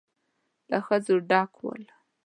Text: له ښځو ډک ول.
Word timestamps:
له 0.69 0.79
ښځو 0.87 1.15
ډک 1.29 1.51
ول. 1.63 1.83